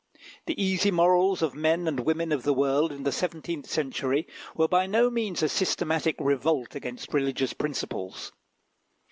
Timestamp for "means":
5.11-5.43